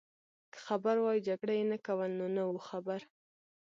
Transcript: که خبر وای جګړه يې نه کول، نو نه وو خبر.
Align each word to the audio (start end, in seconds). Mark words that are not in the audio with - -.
که 0.53 0.59
خبر 0.67 0.95
وای 0.99 1.19
جګړه 1.27 1.53
يې 1.59 1.65
نه 1.71 1.77
کول، 1.85 2.09
نو 2.19 2.25
نه 2.35 2.43
وو 2.47 2.59
خبر. 2.69 2.99